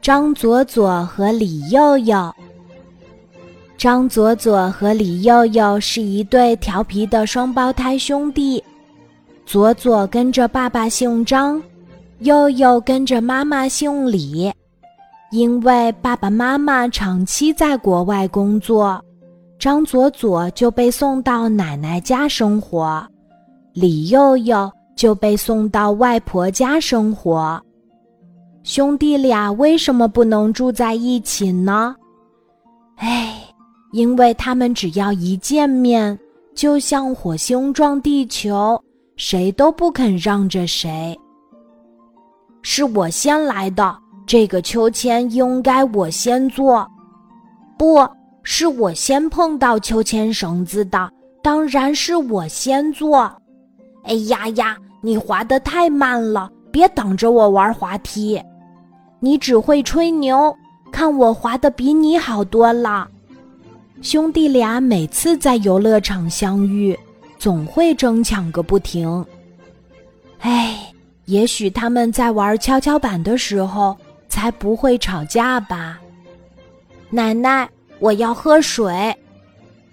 [0.00, 2.32] 张左左和李右右。
[3.76, 8.62] 张左左和李右右是一对调皮的双胞胎兄弟，
[9.44, 11.62] 左左跟着爸爸姓张，
[12.20, 14.52] 右右跟着妈妈姓李。
[15.32, 19.04] 因为爸爸妈妈长期在国外工作，
[19.58, 23.04] 张左左就被送到奶奶家生活，
[23.72, 27.60] 李右右就被送到外婆家生活。
[28.66, 31.94] 兄弟俩为什么不能住在一起呢？
[32.96, 33.32] 哎。
[33.92, 36.18] 因为他们只要一见面，
[36.54, 38.78] 就像火星撞地球，
[39.16, 41.16] 谁都不肯让着谁。
[42.60, 43.96] 是我先来的，
[44.26, 46.86] 这个秋千应该我先坐。
[47.78, 48.06] 不
[48.42, 51.08] 是我先碰到秋千绳子的，
[51.40, 53.32] 当然是我先坐。
[54.02, 58.42] 哎呀呀，你滑得太慢了，别挡着我玩滑梯。
[59.20, 60.54] 你只会吹牛，
[60.92, 63.08] 看我滑得比你好多了。
[64.02, 66.96] 兄弟俩每次在游乐场相遇，
[67.38, 69.24] 总会争抢个不停。
[70.40, 70.92] 哎，
[71.24, 73.96] 也许他们在玩跷跷板的时候
[74.28, 75.98] 才不会吵架吧。
[77.08, 79.16] 奶奶，我要喝水！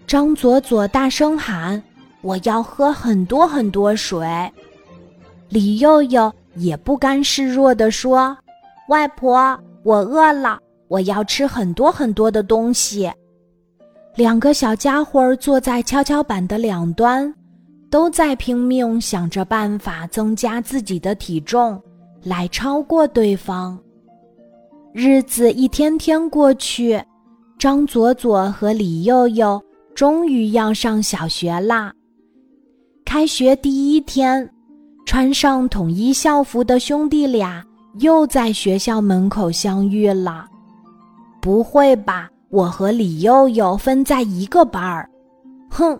[0.05, 1.81] 张左左大声喊
[2.21, 4.27] ：“我要喝很多很多水！”
[5.47, 8.37] 李佑佑也不甘示弱地说
[8.89, 13.11] ：“外婆，我饿了，我要吃很多很多的东西。”
[14.15, 17.33] 两个小家伙坐在跷跷板的两端，
[17.89, 21.81] 都在拼命想着办法增加自己的体重，
[22.23, 23.79] 来超过对方。
[24.93, 27.01] 日子一天天过去，
[27.57, 29.59] 张左左和李佑佑
[29.95, 31.91] 终于要上小学啦。
[33.03, 34.47] 开学第一天，
[35.07, 37.65] 穿上统一校服的兄弟俩
[37.99, 40.47] 又在学校门口相遇了。
[41.41, 42.29] 不会吧？
[42.49, 45.09] 我和李佑佑分在一个班儿，
[45.69, 45.99] 哼，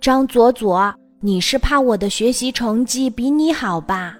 [0.00, 4.16] 张左左，你是怕我的学习成绩比你好吧？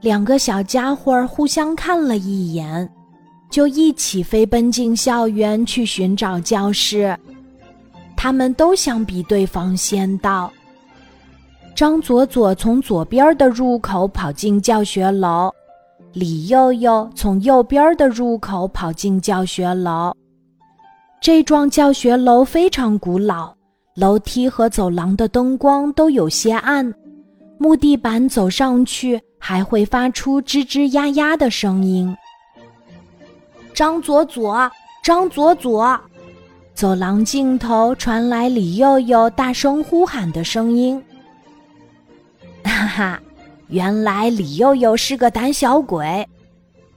[0.00, 2.90] 两个小家伙互相看了一眼，
[3.48, 7.16] 就一起飞奔进校园去寻找教室。
[8.16, 10.52] 他们都想比对方先到。
[11.76, 15.50] 张左左从左边的入口跑进教学楼，
[16.14, 20.14] 李佑佑从右边的入口跑进教学楼。
[21.20, 23.52] 这幢教学楼非常古老，
[23.96, 26.94] 楼梯和走廊的灯光都有些暗，
[27.58, 32.16] 木地板走上去还会发出吱吱呀呀的声音。
[33.74, 34.70] 张左左，
[35.02, 36.00] 张左左，
[36.74, 41.02] 走廊尽头传来李佑佑大声呼喊的声音。
[42.62, 43.22] 哈哈，
[43.68, 46.26] 原来李佑佑是个胆小鬼，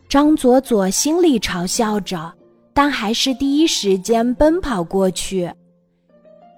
[0.10, 2.34] 张左左心里嘲笑着。
[2.74, 5.52] 但还是第一时间奔跑过去。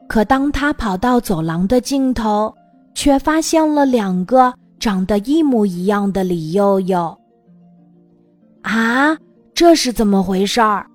[0.06, 2.54] 可当他跑到走廊的尽头，
[2.94, 7.18] 却发现了两个长得一模一样的李佑佑。
[8.64, 9.16] 啊，
[9.54, 10.86] 这是怎么回事儿？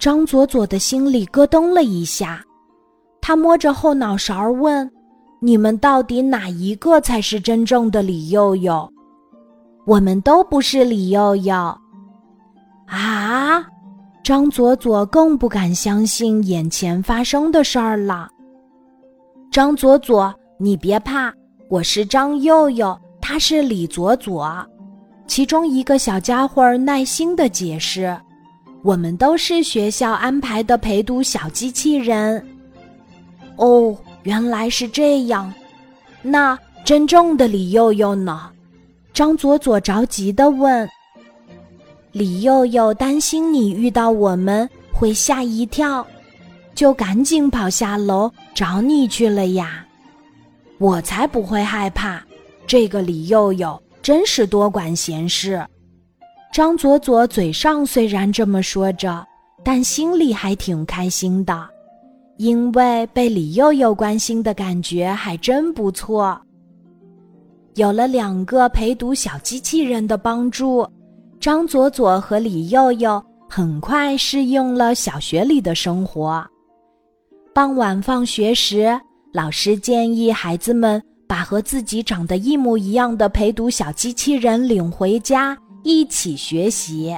[0.00, 2.44] 张左左的心里咯噔了一下，
[3.20, 4.90] 他摸着后脑勺问
[5.44, 8.90] ：“你们到底哪一个才是真正的李佑佑？”
[9.84, 11.54] 我们都不是李佑佑。
[12.86, 13.62] 啊！
[14.22, 18.26] 张左左更不敢相信眼前发生的事儿了。
[19.50, 21.30] 张左左，你别怕，
[21.68, 24.66] 我是张佑佑，他是李左左。
[25.26, 28.16] 其中一个小家伙耐心的解释
[28.82, 32.42] ：“我们都是学校安排的陪读小机器人。”
[33.56, 35.52] 哦，原来是这样。
[36.20, 38.50] 那真正的李佑佑呢？
[39.12, 40.88] 张左左着急的问。
[42.10, 46.06] 李佑佑担心你遇到我们会吓一跳，
[46.74, 49.86] 就赶紧跑下楼找你去了呀。
[50.78, 52.22] 我才不会害怕，
[52.66, 55.64] 这个李佑佑真是多管闲事。
[56.52, 59.26] 张左左嘴上虽然这么说着，
[59.64, 61.68] 但心里还挺开心的，
[62.36, 66.40] 因为被李佑佑关心的感觉还真不错。
[67.74, 70.86] 有了两个陪读小机器人的帮助。
[71.40, 76.42] 张左左和李佑佑很快适应了小学里的生活。
[77.52, 78.98] 傍晚放学时，
[79.30, 87.14] 老师建议孩子们把和自己长得一模一样的陪读小机器人领回家一起学习。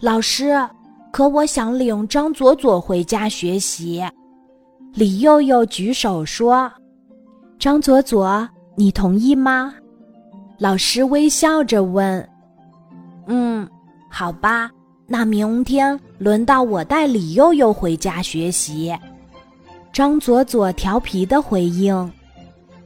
[0.00, 0.58] 老师，
[1.16, 4.04] 可我想领张左左回家学习。
[4.92, 6.70] 李右右举手说
[7.58, 8.46] 张左左
[8.76, 9.74] 你同意吗？
[10.58, 12.28] 老师微笑着问
[13.28, 13.66] 嗯
[14.10, 14.70] 好吧
[15.06, 18.94] 那明天轮到我带李右右回家学习。
[19.94, 22.12] 张左左调皮的回应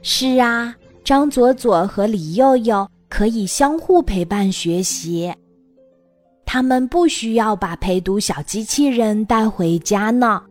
[0.03, 0.73] 是啊
[1.03, 5.33] 张左左和李右右可以相互陪伴学习。
[6.53, 10.50] 他们不需要把陪读小机器人带回家呢。